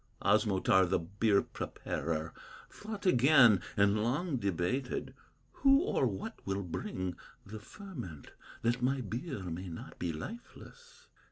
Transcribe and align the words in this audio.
"Osmotar, 0.23 0.87
the 0.87 0.97
beer 0.97 1.43
preparer, 1.43 2.33
Thought 2.71 3.05
again, 3.05 3.61
and 3.77 4.01
long 4.01 4.37
debated: 4.37 5.13
'Who 5.51 5.77
or 5.81 6.07
what 6.07 6.39
will 6.43 6.63
bring 6.63 7.15
the 7.45 7.59
ferment, 7.59 8.31
That 8.63 8.81
my 8.81 9.01
beer 9.01 9.43
may 9.43 9.67
not 9.69 9.99
be 9.99 10.11
lifeless? 10.11 11.05